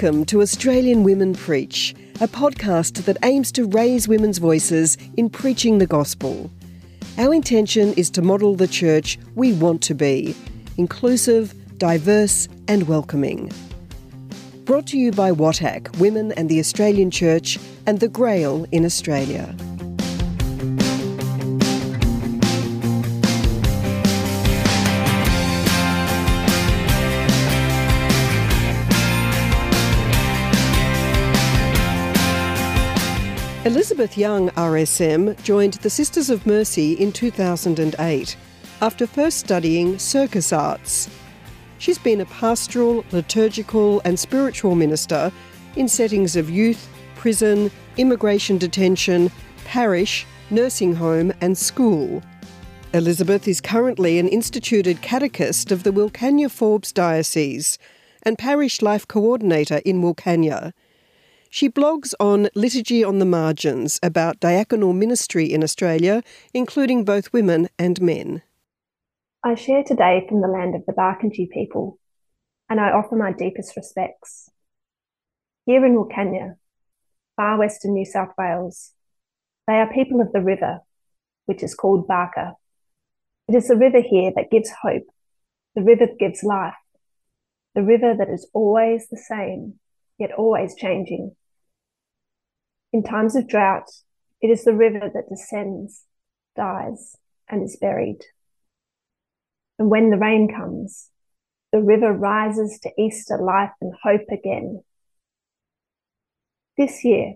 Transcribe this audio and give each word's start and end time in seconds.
Welcome 0.00 0.26
to 0.26 0.42
Australian 0.42 1.02
Women 1.02 1.34
Preach, 1.34 1.92
a 2.20 2.28
podcast 2.28 3.04
that 3.06 3.16
aims 3.24 3.50
to 3.50 3.66
raise 3.66 4.06
women's 4.06 4.38
voices 4.38 4.96
in 5.16 5.28
preaching 5.28 5.78
the 5.78 5.88
gospel. 5.88 6.52
Our 7.18 7.34
intention 7.34 7.94
is 7.94 8.08
to 8.10 8.22
model 8.22 8.54
the 8.54 8.68
church 8.68 9.18
we 9.34 9.54
want 9.54 9.82
to 9.82 9.94
be 9.94 10.36
inclusive, 10.76 11.52
diverse, 11.78 12.46
and 12.68 12.86
welcoming. 12.86 13.50
Brought 14.66 14.86
to 14.86 14.96
you 14.96 15.10
by 15.10 15.32
WATAC, 15.32 15.98
Women 15.98 16.30
and 16.30 16.48
the 16.48 16.60
Australian 16.60 17.10
Church, 17.10 17.58
and 17.84 17.98
the 17.98 18.06
Grail 18.06 18.66
in 18.70 18.84
Australia. 18.84 19.52
Elizabeth 33.68 34.16
Young, 34.16 34.48
RSM, 34.52 35.40
joined 35.42 35.74
the 35.74 35.90
Sisters 35.90 36.30
of 36.30 36.46
Mercy 36.46 36.94
in 36.94 37.12
2008 37.12 38.34
after 38.80 39.06
first 39.06 39.40
studying 39.40 39.98
circus 39.98 40.54
arts. 40.54 41.06
She's 41.76 41.98
been 41.98 42.22
a 42.22 42.24
pastoral, 42.24 43.04
liturgical, 43.12 44.00
and 44.06 44.18
spiritual 44.18 44.74
minister 44.74 45.30
in 45.76 45.86
settings 45.86 46.34
of 46.34 46.48
youth, 46.48 46.88
prison, 47.14 47.70
immigration 47.98 48.56
detention, 48.56 49.30
parish, 49.66 50.24
nursing 50.48 50.94
home, 50.94 51.30
and 51.42 51.58
school. 51.58 52.22
Elizabeth 52.94 53.46
is 53.46 53.60
currently 53.60 54.18
an 54.18 54.28
instituted 54.28 55.02
catechist 55.02 55.70
of 55.70 55.82
the 55.82 55.92
Wilcannia 55.92 56.50
Forbes 56.50 56.90
Diocese 56.90 57.76
and 58.22 58.38
parish 58.38 58.80
life 58.80 59.06
coordinator 59.06 59.82
in 59.84 60.00
Wilcannia. 60.00 60.72
She 61.50 61.70
blogs 61.70 62.12
on 62.20 62.48
Liturgy 62.54 63.02
on 63.02 63.18
the 63.18 63.24
Margins 63.24 63.98
about 64.02 64.40
diaconal 64.40 64.94
ministry 64.94 65.46
in 65.46 65.62
Australia, 65.62 66.22
including 66.52 67.04
both 67.04 67.32
women 67.32 67.68
and 67.78 68.00
men. 68.02 68.42
I 69.42 69.54
share 69.54 69.82
today 69.82 70.26
from 70.28 70.42
the 70.42 70.48
land 70.48 70.74
of 70.74 70.84
the 70.86 70.92
Barkindji 70.92 71.48
people, 71.48 71.98
and 72.68 72.78
I 72.78 72.90
offer 72.90 73.16
my 73.16 73.32
deepest 73.32 73.76
respects. 73.76 74.50
Here 75.64 75.84
in 75.86 75.94
Wilcannia, 75.94 76.56
far 77.36 77.58
western 77.58 77.94
New 77.94 78.04
South 78.04 78.34
Wales, 78.36 78.92
they 79.66 79.74
are 79.74 79.92
people 79.92 80.20
of 80.20 80.32
the 80.32 80.42
river, 80.42 80.80
which 81.46 81.62
is 81.62 81.74
called 81.74 82.06
Baaka. 82.06 82.54
It 83.48 83.54
is 83.54 83.68
the 83.68 83.76
river 83.76 84.02
here 84.02 84.32
that 84.36 84.50
gives 84.50 84.70
hope, 84.82 85.06
the 85.74 85.82
river 85.82 86.06
that 86.06 86.18
gives 86.18 86.42
life, 86.42 86.74
the 87.74 87.82
river 87.82 88.14
that 88.18 88.28
is 88.28 88.50
always 88.52 89.08
the 89.08 89.16
same, 89.16 89.78
yet 90.18 90.32
always 90.32 90.74
changing. 90.74 91.34
In 92.92 93.02
times 93.02 93.36
of 93.36 93.48
drought, 93.48 93.88
it 94.40 94.48
is 94.48 94.64
the 94.64 94.74
river 94.74 95.10
that 95.12 95.28
descends, 95.28 96.04
dies, 96.56 97.16
and 97.48 97.62
is 97.62 97.76
buried. 97.80 98.20
And 99.78 99.90
when 99.90 100.10
the 100.10 100.16
rain 100.16 100.52
comes, 100.52 101.10
the 101.72 101.80
river 101.80 102.12
rises 102.12 102.78
to 102.82 102.90
Easter 102.98 103.38
life 103.38 103.72
and 103.80 103.92
hope 104.02 104.28
again. 104.32 104.82
This 106.76 107.04
year, 107.04 107.34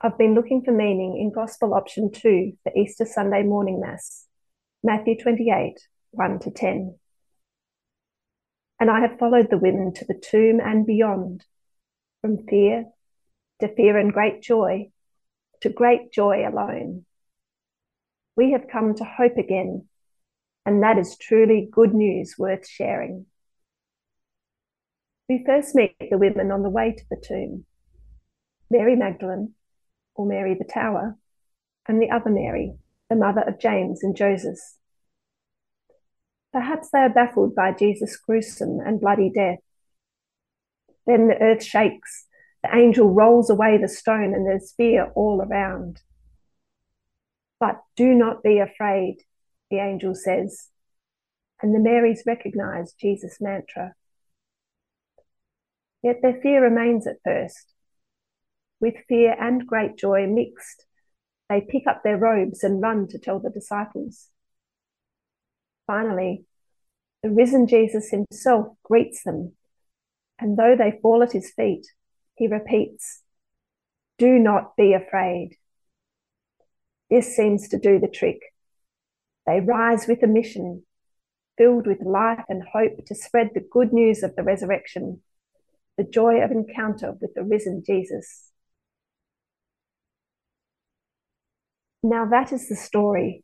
I've 0.00 0.18
been 0.18 0.34
looking 0.34 0.62
for 0.64 0.72
meaning 0.72 1.18
in 1.18 1.32
Gospel 1.32 1.74
Option 1.74 2.12
2 2.12 2.52
for 2.62 2.72
Easter 2.76 3.04
Sunday 3.04 3.42
morning 3.42 3.80
Mass, 3.80 4.26
Matthew 4.82 5.16
28 5.20 5.74
1 6.10 6.38
to 6.40 6.50
10. 6.50 6.98
And 8.80 8.90
I 8.90 9.00
have 9.00 9.18
followed 9.18 9.48
the 9.50 9.58
women 9.58 9.92
to 9.94 10.04
the 10.04 10.14
tomb 10.14 10.60
and 10.62 10.86
beyond, 10.86 11.44
from 12.20 12.46
fear 12.46 12.86
to 13.60 13.74
fear 13.74 13.98
and 13.98 14.12
great 14.12 14.42
joy, 14.42 14.90
to 15.60 15.68
great 15.68 16.12
joy 16.12 16.46
alone. 16.46 17.04
We 18.36 18.52
have 18.52 18.68
come 18.70 18.94
to 18.94 19.04
hope 19.04 19.36
again, 19.36 19.86
and 20.64 20.82
that 20.82 20.98
is 20.98 21.16
truly 21.20 21.68
good 21.70 21.92
news 21.92 22.36
worth 22.38 22.68
sharing. 22.68 23.26
We 25.28 25.42
first 25.44 25.74
meet 25.74 25.96
the 25.98 26.18
women 26.18 26.50
on 26.52 26.62
the 26.62 26.70
way 26.70 26.94
to 26.96 27.04
the 27.10 27.22
tomb 27.22 27.66
Mary 28.70 28.96
Magdalene, 28.96 29.54
or 30.14 30.26
Mary 30.26 30.54
the 30.54 30.64
Tower, 30.64 31.16
and 31.86 32.02
the 32.02 32.10
other 32.10 32.30
Mary, 32.30 32.74
the 33.08 33.16
mother 33.16 33.40
of 33.40 33.58
James 33.58 34.02
and 34.02 34.14
Joseph. 34.14 34.58
Perhaps 36.52 36.90
they 36.90 37.00
are 37.00 37.08
baffled 37.08 37.54
by 37.54 37.72
Jesus' 37.72 38.16
gruesome 38.16 38.78
and 38.80 39.00
bloody 39.00 39.30
death. 39.34 39.58
Then 41.08 41.26
the 41.26 41.42
earth 41.42 41.64
shakes 41.64 42.26
the 42.62 42.74
angel 42.74 43.10
rolls 43.10 43.50
away 43.50 43.78
the 43.78 43.88
stone 43.88 44.34
and 44.34 44.46
there's 44.46 44.72
fear 44.72 45.10
all 45.14 45.40
around. 45.40 46.02
But 47.60 47.80
do 47.96 48.14
not 48.14 48.42
be 48.42 48.58
afraid, 48.58 49.18
the 49.70 49.78
angel 49.78 50.14
says. 50.14 50.68
And 51.60 51.74
the 51.74 51.80
Marys 51.80 52.22
recognize 52.26 52.92
Jesus' 52.92 53.40
mantra. 53.40 53.94
Yet 56.02 56.20
their 56.22 56.40
fear 56.40 56.62
remains 56.62 57.06
at 57.06 57.16
first. 57.24 57.74
With 58.80 58.94
fear 59.08 59.36
and 59.40 59.66
great 59.66 59.96
joy 59.96 60.26
mixed, 60.26 60.86
they 61.48 61.60
pick 61.60 61.86
up 61.88 62.02
their 62.04 62.16
robes 62.16 62.62
and 62.62 62.80
run 62.80 63.08
to 63.08 63.18
tell 63.18 63.40
the 63.40 63.50
disciples. 63.50 64.28
Finally, 65.86 66.44
the 67.22 67.30
risen 67.30 67.66
Jesus 67.66 68.10
himself 68.10 68.68
greets 68.84 69.24
them, 69.24 69.54
and 70.38 70.56
though 70.56 70.76
they 70.76 70.98
fall 71.02 71.22
at 71.22 71.32
his 71.32 71.50
feet, 71.50 71.86
he 72.34 72.46
repeats, 72.46 73.22
Do 74.18 74.38
not 74.38 74.76
be 74.76 74.92
afraid. 74.92 75.56
This 77.10 77.34
seems 77.34 77.68
to 77.68 77.78
do 77.78 77.98
the 77.98 78.08
trick. 78.08 78.40
They 79.46 79.60
rise 79.60 80.06
with 80.06 80.22
a 80.22 80.26
mission, 80.26 80.84
filled 81.56 81.86
with 81.86 82.02
life 82.02 82.44
and 82.48 82.62
hope 82.72 83.04
to 83.06 83.14
spread 83.14 83.50
the 83.54 83.66
good 83.70 83.92
news 83.92 84.22
of 84.22 84.36
the 84.36 84.42
resurrection, 84.42 85.22
the 85.96 86.04
joy 86.04 86.42
of 86.42 86.50
encounter 86.50 87.12
with 87.20 87.34
the 87.34 87.42
risen 87.42 87.82
Jesus. 87.84 88.52
Now, 92.02 92.26
that 92.26 92.52
is 92.52 92.68
the 92.68 92.76
story. 92.76 93.42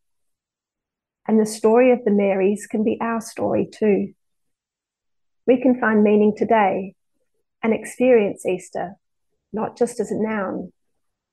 And 1.26 1.40
the 1.40 1.46
story 1.46 1.90
of 1.90 2.04
the 2.04 2.10
Marys 2.10 2.66
can 2.66 2.84
be 2.84 2.98
our 3.00 3.20
story 3.20 3.68
too. 3.72 4.12
We 5.46 5.60
can 5.60 5.78
find 5.78 6.02
meaning 6.02 6.34
today 6.36 6.94
and 7.62 7.72
experience 7.74 8.46
Easter, 8.46 8.94
not 9.52 9.76
just 9.76 10.00
as 10.00 10.10
a 10.10 10.16
noun, 10.16 10.72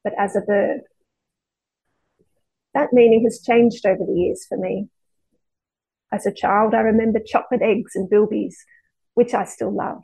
but 0.04 0.14
as 0.18 0.36
a 0.36 0.42
verb. 0.46 0.82
That 2.74 2.94
meaning 2.94 3.24
has 3.24 3.42
changed 3.46 3.86
over 3.86 4.06
the 4.06 4.14
years 4.14 4.46
for 4.48 4.58
me. 4.58 4.90
As 6.12 6.26
a 6.26 6.34
child, 6.34 6.74
I 6.74 6.80
remember 6.80 7.20
chocolate 7.26 7.62
eggs 7.62 7.96
and 7.96 8.10
bilbies, 8.10 8.56
which 9.14 9.34
I 9.34 9.46
still 9.46 9.74
love. 9.74 10.02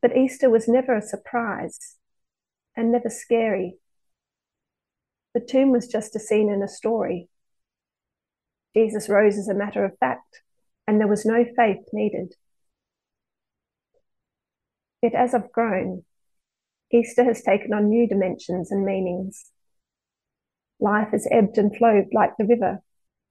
But 0.00 0.16
Easter 0.16 0.48
was 0.48 0.66
never 0.66 0.96
a 0.96 1.02
surprise 1.02 1.96
and 2.74 2.90
never 2.90 3.10
scary. 3.10 3.76
The 5.34 5.40
tomb 5.40 5.70
was 5.70 5.86
just 5.86 6.16
a 6.16 6.20
scene 6.20 6.50
in 6.50 6.62
a 6.62 6.68
story. 6.68 7.28
Jesus 8.74 9.08
rose 9.08 9.36
as 9.36 9.48
a 9.48 9.54
matter 9.54 9.84
of 9.84 9.98
fact, 9.98 10.42
and 10.90 10.98
there 10.98 11.06
was 11.06 11.24
no 11.24 11.44
faith 11.54 11.84
needed. 11.92 12.34
Yet 15.00 15.14
as 15.14 15.32
I've 15.32 15.52
grown, 15.52 16.02
Easter 16.92 17.22
has 17.22 17.42
taken 17.42 17.72
on 17.72 17.88
new 17.88 18.08
dimensions 18.08 18.72
and 18.72 18.84
meanings. 18.84 19.52
Life 20.80 21.10
has 21.12 21.28
ebbed 21.30 21.58
and 21.58 21.74
flowed 21.76 22.06
like 22.12 22.36
the 22.36 22.44
river, 22.44 22.82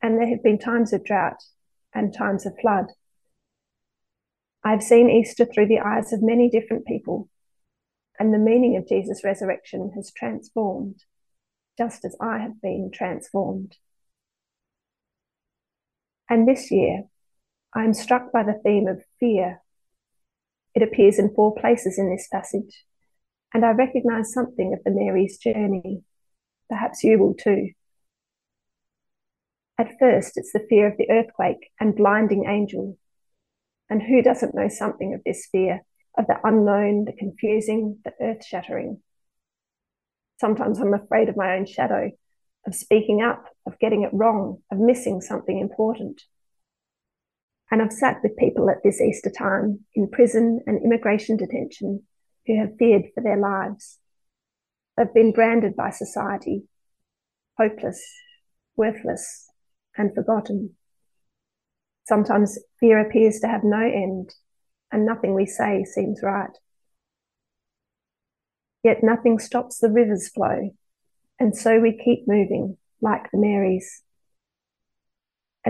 and 0.02 0.18
there 0.18 0.30
have 0.30 0.42
been 0.42 0.58
times 0.58 0.94
of 0.94 1.04
drought 1.04 1.44
and 1.94 2.14
times 2.14 2.46
of 2.46 2.54
flood. 2.62 2.94
I've 4.64 4.82
seen 4.82 5.10
Easter 5.10 5.44
through 5.44 5.68
the 5.68 5.80
eyes 5.80 6.14
of 6.14 6.24
many 6.24 6.50
different 6.50 6.86
people, 6.86 7.28
and 8.18 8.34
the 8.34 8.38
meaning 8.38 8.78
of 8.78 8.88
Jesus' 8.88 9.26
resurrection 9.26 9.92
has 9.96 10.14
transformed, 10.16 11.04
just 11.78 12.06
as 12.06 12.16
I 12.22 12.38
have 12.38 12.62
been 12.62 12.90
transformed. 12.94 13.76
And 16.30 16.48
this 16.48 16.72
year, 16.72 17.04
I 17.74 17.84
am 17.84 17.94
struck 17.94 18.32
by 18.32 18.44
the 18.44 18.60
theme 18.64 18.88
of 18.88 19.04
fear 19.20 19.62
it 20.76 20.84
appears 20.84 21.18
in 21.20 21.34
four 21.34 21.56
places 21.56 21.98
in 21.98 22.10
this 22.10 22.28
passage, 22.32 22.86
and 23.54 23.66
I 23.66 23.72
recognize 23.72 24.32
something 24.32 24.74
of 24.74 24.84
the 24.84 24.92
Mary's 24.92 25.38
journey. 25.38 26.04
Perhaps 26.70 27.04
you 27.04 27.18
will 27.18 27.34
too. 27.34 27.72
At 29.78 29.98
first, 29.98 30.34
it's 30.36 30.52
the 30.52 30.66
fear 30.70 30.88
of 30.88 30.98
the 30.98 31.10
earthquake 31.10 31.72
and 31.80 31.96
blinding 31.96 32.46
angel. 32.48 32.98
And 33.90 34.04
who 34.04 34.22
doesn't 34.22 34.54
know 34.54 34.68
something 34.68 35.14
of 35.14 35.22
this 35.26 35.48
fear, 35.52 35.82
of 36.18 36.28
the 36.28 36.38
unknown, 36.44 37.06
the 37.06 37.14
confusing, 37.14 38.00
the 38.06 38.14
earth 38.22 38.46
shattering? 38.46 39.02
Sometimes 40.40 40.80
I'm 40.80 40.94
afraid 40.94 41.28
of 41.28 41.38
my 41.38 41.56
own 41.56 41.66
shadow, 41.66 42.12
of 42.68 42.76
speaking 42.76 43.22
up, 43.22 43.46
of 43.66 43.80
getting 43.80 44.04
it 44.04 44.14
wrong, 44.14 44.62
of 44.72 44.78
missing 44.78 45.22
something 45.22 45.60
important. 45.60 46.22
And 47.72 47.82
I've 47.82 47.94
sat 47.94 48.18
with 48.24 48.38
people 48.38 48.70
at 48.70 48.82
this 48.84 49.00
Easter 49.00 49.30
time 49.30 49.86
in 49.94 50.10
prison 50.10 50.62
and 50.66 50.84
immigration 50.84 51.38
detention 51.38 52.04
who 52.48 52.60
have 52.60 52.78
feared 52.80 53.06
for 53.14 53.22
their 53.22 53.38
lives. 53.38 54.00
They've 54.98 55.14
been 55.14 55.32
branded 55.32 55.76
by 55.76 55.92
society, 55.92 56.64
hopeless, 57.58 58.04
worthless, 58.76 59.50
and 59.96 60.14
forgotten. 60.16 60.76
Sometimes 62.08 62.58
fear 62.80 63.00
appears 63.00 63.40
to 63.40 63.48
have 63.48 63.64
no 63.64 63.82
end, 63.82 64.34
and 64.92 65.06
nothing 65.06 65.36
we 65.36 65.46
say 65.46 65.86
seems 65.86 66.22
right. 66.24 66.58
Yet 68.84 69.04
nothing 69.04 69.38
stops 69.38 69.78
the 69.78 69.92
river's 69.92 70.28
flow, 70.28 70.72
and 71.40 71.56
so 71.56 71.80
we 71.80 72.02
keep 72.04 72.28
moving 72.28 72.78
like 73.02 73.30
the 73.32 73.38
Marys 73.38 74.02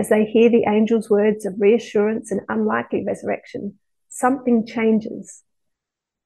as 0.00 0.08
they 0.08 0.24
hear 0.24 0.48
the 0.48 0.64
angel's 0.64 1.10
words 1.10 1.44
of 1.44 1.60
reassurance 1.60 2.32
and 2.32 2.40
unlikely 2.48 3.04
resurrection, 3.06 3.78
something 4.08 4.66
changes. 4.66 5.42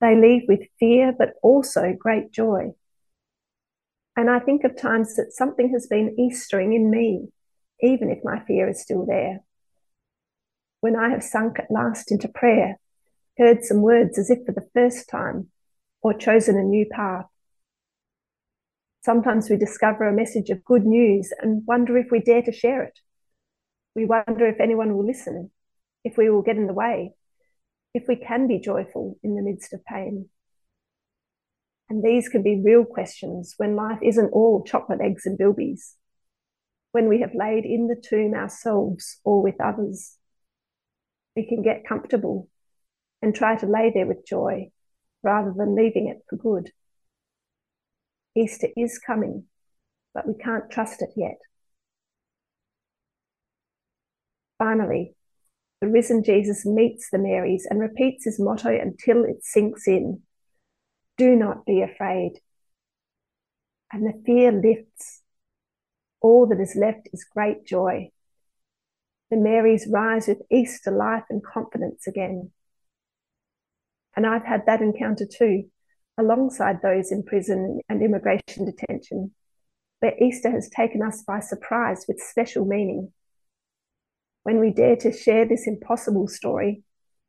They 0.00 0.14
leave 0.14 0.42
with 0.46 0.68
fear, 0.78 1.12
but 1.18 1.34
also 1.42 1.92
great 1.98 2.30
joy. 2.30 2.74
And 4.16 4.30
I 4.30 4.38
think 4.38 4.62
of 4.62 4.80
times 4.80 5.16
that 5.16 5.32
something 5.32 5.72
has 5.72 5.88
been 5.88 6.14
Eastering 6.16 6.72
in 6.72 6.88
me, 6.88 7.32
even 7.80 8.10
if 8.10 8.22
my 8.22 8.38
fear 8.44 8.68
is 8.68 8.80
still 8.80 9.04
there. 9.04 9.40
When 10.80 10.94
I 10.94 11.08
have 11.08 11.24
sunk 11.24 11.58
at 11.58 11.68
last 11.68 12.12
into 12.12 12.28
prayer, 12.28 12.78
heard 13.36 13.64
some 13.64 13.82
words 13.82 14.20
as 14.20 14.30
if 14.30 14.46
for 14.46 14.52
the 14.52 14.68
first 14.72 15.08
time, 15.08 15.48
or 16.00 16.14
chosen 16.14 16.56
a 16.56 16.62
new 16.62 16.86
path. 16.86 17.26
Sometimes 19.02 19.50
we 19.50 19.56
discover 19.56 20.06
a 20.06 20.12
message 20.14 20.50
of 20.50 20.64
good 20.64 20.86
news 20.86 21.32
and 21.40 21.66
wonder 21.66 21.98
if 21.98 22.12
we 22.12 22.20
dare 22.20 22.42
to 22.42 22.52
share 22.52 22.84
it. 22.84 23.00
We 23.94 24.05
wonder 24.05 24.46
if 24.46 24.61
anyone 24.61 24.96
will 24.96 25.06
listen, 25.06 25.50
if 26.05 26.17
we 26.17 26.29
will 26.29 26.43
get 26.43 26.56
in 26.56 26.67
the 26.67 26.73
way, 26.73 27.12
if 27.94 28.05
we 28.08 28.17
can 28.17 28.49
be 28.49 28.58
joyful 28.58 29.19
in 29.23 29.37
the 29.37 29.43
midst 29.43 29.73
of 29.73 29.85
pain. 29.85 30.29
And 31.88 32.02
these 32.02 32.29
can 32.29 32.43
be 32.43 32.61
real 32.64 32.85
questions 32.85 33.55
when 33.56 33.76
life 33.76 33.99
isn't 34.02 34.32
all 34.32 34.64
chocolate 34.64 35.00
eggs 35.00 35.26
and 35.26 35.38
bilbies, 35.38 35.94
when 36.93 37.08
we 37.08 37.20
have 37.20 37.35
laid 37.35 37.64
in 37.64 37.87
the 37.87 38.00
tomb 38.00 38.35
ourselves 38.35 39.20
or 39.23 39.43
with 39.43 39.61
others. 39.61 40.17
We 41.37 41.46
can 41.46 41.62
get 41.62 41.87
comfortable 41.87 42.49
and 43.20 43.35
try 43.35 43.56
to 43.56 43.67
lay 43.67 43.91
there 43.94 44.06
with 44.06 44.26
joy 44.26 44.70
rather 45.23 45.55
than 45.56 45.75
leaving 45.75 46.08
it 46.08 46.23
for 46.29 46.37
good. 46.37 46.70
Easter 48.37 48.69
is 48.76 48.99
coming, 48.99 49.44
but 50.14 50.26
we 50.26 50.35
can't 50.35 50.70
trust 50.70 51.02
it 51.02 51.11
yet. 51.17 51.38
Finally, 54.64 55.14
the 55.82 55.88
risen 55.88 56.25
Jesus 56.25 56.64
meets 56.64 57.11
the 57.11 57.19
Marys 57.19 57.66
and 57.69 57.78
repeats 57.78 58.25
his 58.25 58.40
motto 58.40 58.70
until 58.70 59.22
it 59.22 59.44
sinks 59.44 59.87
in 59.87 60.22
Do 61.19 61.37
not 61.37 61.66
be 61.66 61.82
afraid. 61.82 62.40
And 63.93 64.06
the 64.06 64.22
fear 64.25 64.52
lifts. 64.52 65.20
All 66.22 66.46
that 66.46 66.61
is 66.61 66.78
left 66.81 67.11
is 67.12 67.26
great 67.31 67.66
joy. 67.66 68.08
The 69.31 69.37
Marys 69.37 69.87
rise 69.93 70.28
with 70.28 70.40
Easter 70.50 70.90
life 70.90 71.25
and 71.28 71.44
confidence 71.44 72.06
again. 72.06 72.50
And 74.17 74.26
I've 74.26 74.46
had 74.46 74.64
that 74.64 74.81
encounter 74.81 75.26
too, 75.26 75.64
alongside 76.17 76.81
those 76.81 77.12
in 77.12 77.22
prison 77.22 77.81
and 77.90 78.02
immigration 78.02 78.64
detention, 78.64 79.32
where 80.00 80.17
Easter 80.19 80.50
has 80.50 80.70
taken 80.70 81.02
us 81.02 81.22
by 81.22 81.40
surprise 81.40 82.06
with 82.08 82.19
special 82.19 82.64
meaning. 82.64 83.12
When 84.44 84.61
we 84.61 84.70
dare 84.70 84.96
to 84.96 85.11
share 85.11 85.46
this 85.46 85.67
impossible 85.67 86.29
story, 86.29 86.85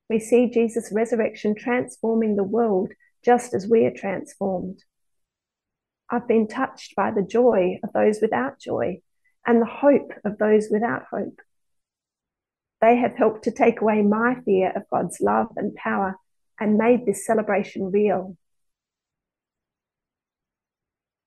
we 0.09 0.19
see 0.19 0.49
Jesus' 0.49 0.91
resurrection 0.91 1.55
transforming 1.57 2.35
the 2.35 2.43
world 2.43 2.91
just 3.23 3.53
as 3.53 3.67
we 3.67 3.85
are 3.85 3.93
transformed. 3.93 4.83
I've 6.09 6.27
been 6.27 6.47
touched 6.47 6.93
by 6.95 7.11
the 7.11 7.23
joy 7.23 7.79
of 7.83 7.91
those 7.93 8.19
without 8.21 8.59
joy 8.59 8.99
and 9.47 9.61
the 9.61 9.65
hope 9.65 10.11
of 10.23 10.37
those 10.37 10.67
without 10.69 11.03
hope. 11.09 11.39
They 12.81 12.97
have 12.97 13.15
helped 13.15 13.45
to 13.45 13.51
take 13.51 13.81
away 13.81 14.01
my 14.01 14.35
fear 14.43 14.71
of 14.75 14.83
God's 14.91 15.19
love 15.21 15.47
and 15.55 15.73
power 15.73 16.17
and 16.59 16.77
made 16.77 17.05
this 17.05 17.25
celebration 17.25 17.91
real. 17.91 18.37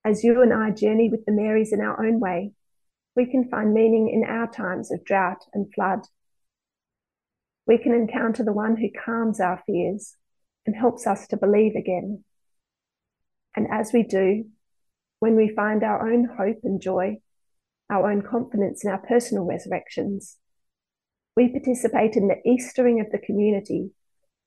As 0.04 0.22
you 0.22 0.42
and 0.42 0.52
I 0.52 0.70
journey 0.70 1.08
with 1.08 1.24
the 1.24 1.32
Marys 1.32 1.72
in 1.72 1.80
our 1.80 2.06
own 2.06 2.20
way, 2.20 2.52
we 3.18 3.26
can 3.26 3.48
find 3.50 3.74
meaning 3.74 4.08
in 4.08 4.22
our 4.22 4.46
times 4.46 4.92
of 4.92 5.04
drought 5.04 5.44
and 5.52 5.74
flood. 5.74 6.02
We 7.66 7.76
can 7.76 7.92
encounter 7.92 8.44
the 8.44 8.52
one 8.52 8.76
who 8.76 8.90
calms 9.04 9.40
our 9.40 9.60
fears 9.66 10.14
and 10.64 10.76
helps 10.76 11.04
us 11.04 11.26
to 11.28 11.36
believe 11.36 11.74
again. 11.74 12.22
And 13.56 13.66
as 13.72 13.90
we 13.92 14.04
do, 14.04 14.44
when 15.18 15.34
we 15.34 15.48
find 15.48 15.82
our 15.82 16.08
own 16.08 16.28
hope 16.38 16.60
and 16.62 16.80
joy, 16.80 17.16
our 17.90 18.08
own 18.08 18.22
confidence 18.22 18.84
in 18.84 18.90
our 18.92 19.04
personal 19.04 19.44
resurrections, 19.44 20.36
we 21.34 21.48
participate 21.48 22.14
in 22.14 22.28
the 22.28 22.40
Eastering 22.48 23.00
of 23.00 23.10
the 23.10 23.18
community, 23.18 23.90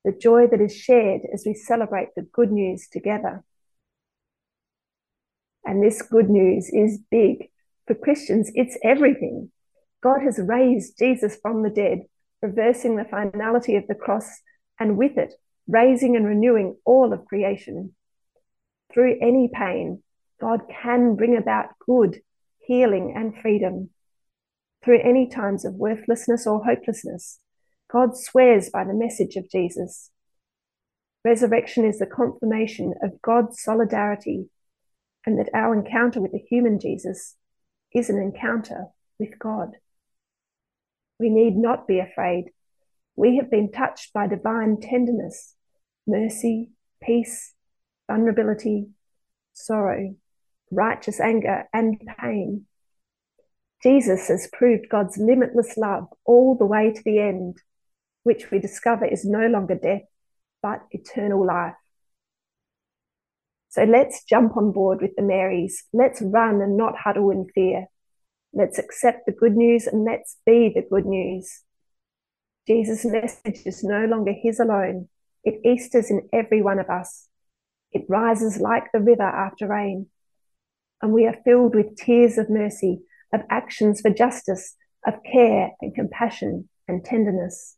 the 0.06 0.14
joy 0.14 0.48
that 0.48 0.62
is 0.62 0.74
shared 0.74 1.24
as 1.34 1.44
we 1.46 1.54
celebrate 1.54 2.16
the 2.16 2.22
good 2.22 2.54
news 2.54 2.88
together. 2.90 3.44
And 5.66 5.84
this 5.84 6.02
good 6.02 6.30
news 6.30 6.70
is 6.70 7.00
big 7.12 7.51
for 7.92 8.00
Christians, 8.00 8.50
it's 8.56 8.78
everything. 8.84 9.52
God 10.02 10.22
has 10.24 10.40
raised 10.42 10.98
Jesus 10.98 11.38
from 11.42 11.62
the 11.62 11.70
dead, 11.70 12.04
reversing 12.42 12.96
the 12.96 13.04
finality 13.04 13.76
of 13.76 13.86
the 13.88 13.96
cross, 13.96 14.30
and 14.80 14.98
with 14.98 15.18
it, 15.18 15.34
raising 15.68 16.16
and 16.16 16.26
renewing 16.26 16.78
all 16.86 17.12
of 17.12 17.26
creation. 17.26 17.94
Through 18.94 19.18
any 19.22 19.50
pain, 19.54 20.04
God 20.40 20.62
can 20.82 21.16
bring 21.16 21.36
about 21.36 21.78
good, 21.86 22.22
healing, 22.60 23.14
and 23.16 23.38
freedom. 23.38 23.90
Through 24.86 25.02
any 25.02 25.28
times 25.28 25.66
of 25.66 25.76
worthlessness 25.76 26.48
or 26.48 26.64
hopelessness, 26.64 27.40
God 27.92 28.18
swears 28.18 28.70
by 28.70 28.86
the 28.86 28.94
message 28.94 29.36
of 29.36 29.52
Jesus. 29.52 30.12
Resurrection 31.26 31.84
is 31.84 32.00
the 32.00 32.06
confirmation 32.06 32.94
of 33.04 33.22
God's 33.22 33.62
solidarity 33.62 34.50
and 35.26 35.38
that 35.38 35.50
our 35.54 35.76
encounter 35.76 36.22
with 36.22 36.32
the 36.32 36.44
human 36.50 36.80
Jesus 36.80 37.36
is 37.94 38.10
an 38.10 38.18
encounter 38.18 38.86
with 39.20 39.38
God. 39.40 39.72
We 41.20 41.30
need 41.30 41.56
not 41.56 41.88
be 41.88 42.00
afraid. 42.00 42.46
We 43.16 43.38
have 43.38 43.52
been 43.52 43.72
touched 43.72 44.14
by 44.14 44.28
divine 44.28 44.80
tenderness, 44.82 45.56
mercy, 46.08 46.72
peace, 47.04 47.54
vulnerability, 48.10 48.88
sorrow, 49.54 50.16
righteous 50.72 51.20
anger, 51.20 51.68
and 51.74 52.02
pain. 52.20 52.66
Jesus 53.84 54.28
has 54.28 54.50
proved 54.54 54.90
God's 54.90 55.18
limitless 55.18 55.76
love 55.78 56.08
all 56.26 56.56
the 56.56 56.66
way 56.66 56.92
to 56.92 57.04
the 57.04 57.20
end, 57.20 57.58
which 58.24 58.52
we 58.52 58.60
discover 58.60 59.06
is 59.06 59.26
no 59.26 59.48
longer 59.48 59.76
death, 59.76 60.04
but 60.62 60.82
eternal 60.92 61.46
life. 61.46 61.74
So 63.72 63.86
let's 63.86 64.26
jump 64.26 64.58
on 64.58 64.74
board 64.74 65.02
with 65.02 65.16
the 65.16 65.22
Marys. 65.22 65.86
Let's 65.94 66.22
run 66.22 66.62
and 66.62 66.76
not 66.76 66.98
huddle 66.98 67.32
in 67.32 67.48
fear. 67.56 67.88
Let's 68.54 68.78
accept 68.78 69.26
the 69.26 69.32
good 69.32 69.56
news 69.56 69.88
and 69.88 70.04
let's 70.04 70.36
be 70.46 70.74
the 70.76 70.86
good 70.90 71.06
news. 71.06 71.62
Jesus' 72.68 73.06
message 73.06 73.62
is 73.66 73.82
no 73.82 74.04
longer 74.06 74.34
his 74.34 74.60
alone. 74.60 75.08
It 75.46 75.62
Easters 75.66 76.12
in 76.12 76.28
every 76.34 76.62
one 76.62 76.80
of 76.80 76.90
us. 76.90 77.30
It 77.94 78.04
rises 78.10 78.60
like 78.60 78.92
the 78.92 79.00
river 79.00 79.24
after 79.24 79.70
rain. 79.70 80.08
And 81.02 81.14
we 81.14 81.26
are 81.26 81.42
filled 81.46 81.74
with 81.74 81.96
tears 81.96 82.38
of 82.38 82.50
mercy, 82.50 83.04
of 83.34 83.42
actions 83.50 84.02
for 84.02 84.12
justice, 84.12 84.76
of 85.08 85.14
care 85.32 85.72
and 85.80 85.96
compassion 85.96 86.68
and 86.90 87.06
tenderness. 87.06 87.78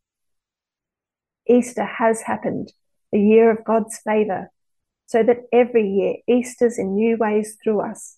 Easter 1.47 1.85
has 1.85 2.23
happened, 2.23 2.73
the 3.11 3.21
year 3.21 3.51
of 3.51 3.63
God's 3.63 3.99
favour, 4.03 4.49
so 5.05 5.23
that 5.23 5.47
every 5.51 5.87
year 5.87 6.15
Easter's 6.27 6.79
in 6.79 6.95
new 6.95 7.17
ways 7.17 7.57
through 7.63 7.81
us. 7.81 8.17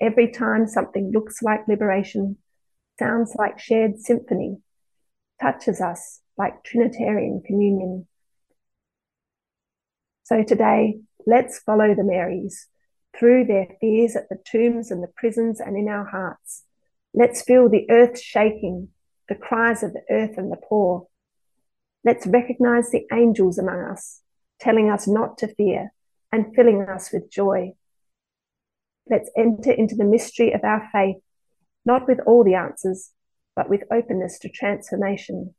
Every 0.00 0.30
time 0.30 0.66
something 0.66 1.10
looks 1.12 1.42
like 1.42 1.66
liberation, 1.68 2.36
sounds 2.98 3.34
like 3.36 3.58
shared 3.58 4.00
symphony, 4.00 4.58
touches 5.40 5.80
us 5.80 6.20
like 6.36 6.62
Trinitarian 6.64 7.42
communion. 7.44 8.06
So 10.24 10.42
today, 10.42 11.00
let's 11.26 11.58
follow 11.60 11.94
the 11.94 12.04
Marys 12.04 12.68
through 13.18 13.46
their 13.46 13.66
fears 13.80 14.14
at 14.14 14.28
the 14.28 14.38
tombs 14.44 14.90
and 14.90 15.02
the 15.02 15.12
prisons 15.16 15.60
and 15.60 15.76
in 15.76 15.88
our 15.88 16.04
hearts. 16.04 16.64
Let's 17.14 17.42
feel 17.42 17.68
the 17.68 17.86
earth 17.90 18.20
shaking, 18.20 18.88
the 19.28 19.34
cries 19.34 19.82
of 19.82 19.92
the 19.92 20.02
earth 20.10 20.36
and 20.36 20.52
the 20.52 20.56
poor. 20.56 21.06
Let's 22.04 22.26
recognize 22.26 22.90
the 22.90 23.06
angels 23.12 23.58
among 23.58 23.80
us, 23.80 24.20
telling 24.60 24.90
us 24.90 25.08
not 25.08 25.38
to 25.38 25.48
fear, 25.48 25.92
and 26.32 26.54
filling 26.54 26.82
us 26.82 27.10
with 27.12 27.30
joy. 27.30 27.72
Let's 29.10 29.30
enter 29.36 29.72
into 29.72 29.94
the 29.94 30.04
mystery 30.04 30.52
of 30.52 30.64
our 30.64 30.88
faith, 30.92 31.16
not 31.84 32.06
with 32.06 32.20
all 32.26 32.44
the 32.44 32.54
answers, 32.54 33.10
but 33.56 33.68
with 33.68 33.84
openness 33.90 34.38
to 34.40 34.48
transformation. 34.48 35.54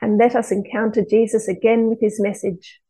And 0.00 0.18
let 0.18 0.34
us 0.34 0.50
encounter 0.50 1.04
Jesus 1.08 1.48
again 1.48 1.88
with 1.88 2.00
his 2.00 2.20
message 2.20 2.80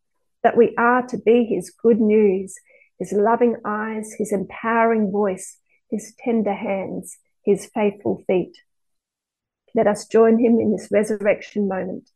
that 0.43 0.57
we 0.57 0.75
are 0.79 1.07
to 1.09 1.19
be 1.19 1.45
his 1.45 1.71
good 1.71 2.01
news, 2.01 2.55
his 2.99 3.13
loving 3.13 3.57
eyes, 3.65 4.15
his 4.19 4.33
empowering 4.33 5.11
voice, 5.11 5.59
his 5.91 6.15
tender 6.25 6.55
hands, 6.55 7.19
his 7.45 7.67
faithful 7.67 8.23
feet. 8.27 8.57
Let 9.75 9.87
us 9.87 10.07
join 10.07 10.39
him 10.39 10.59
in 10.59 10.73
this 10.73 10.89
resurrection 10.91 11.69
moment. 11.69 12.11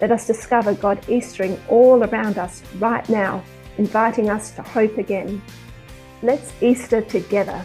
Let 0.00 0.12
us 0.12 0.26
discover 0.28 0.74
God 0.74 1.00
Eastering 1.08 1.60
all 1.68 2.04
around 2.04 2.38
us 2.38 2.62
right 2.78 3.08
now, 3.08 3.42
inviting 3.78 4.30
us 4.30 4.52
to 4.52 4.62
hope 4.62 4.96
again. 4.96 5.42
Let's 6.22 6.52
Easter 6.62 7.02
together. 7.02 7.64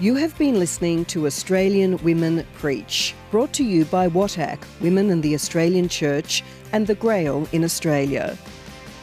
You 0.00 0.14
have 0.16 0.36
been 0.38 0.58
listening 0.58 1.04
to 1.06 1.26
Australian 1.26 1.98
Women 1.98 2.44
Preach, 2.54 3.14
brought 3.30 3.52
to 3.54 3.64
you 3.64 3.84
by 3.84 4.08
WATAC, 4.08 4.58
Women 4.80 5.10
in 5.10 5.20
the 5.20 5.34
Australian 5.34 5.88
Church, 5.88 6.42
and 6.72 6.86
the 6.86 6.94
Grail 6.94 7.48
in 7.52 7.64
Australia. 7.64 8.36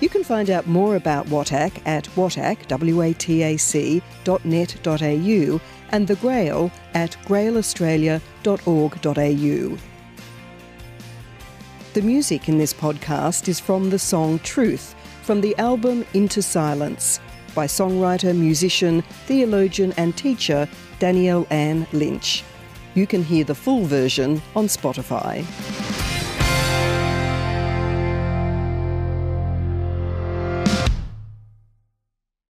You 0.01 0.09
can 0.09 0.23
find 0.23 0.49
out 0.49 0.67
more 0.67 0.97
about 0.97 1.27
WATAC 1.27 1.81
at 1.85 2.05
watac, 2.15 2.67
W-A-T-A-C, 2.67 4.01
.net.au 4.43 5.61
and 5.91 6.07
the 6.07 6.15
Grail 6.15 6.71
at 6.93 7.17
grailaustralia.org.au. 8.45 9.77
The 11.93 12.01
music 12.01 12.49
in 12.49 12.57
this 12.57 12.73
podcast 12.73 13.47
is 13.47 13.59
from 13.59 13.89
the 13.89 13.99
song 13.99 14.39
Truth 14.39 14.95
from 15.23 15.41
the 15.41 15.57
album 15.57 16.05
Into 16.13 16.41
Silence 16.41 17.19
by 17.55 17.65
songwriter, 17.65 18.37
musician, 18.37 19.01
theologian, 19.25 19.93
and 19.97 20.15
teacher 20.15 20.67
Danielle 20.99 21.47
Ann 21.49 21.87
Lynch. 21.93 22.43
You 22.93 23.07
can 23.07 23.23
hear 23.23 23.43
the 23.43 23.55
full 23.55 23.85
version 23.85 24.41
on 24.55 24.67
Spotify. 24.67 25.43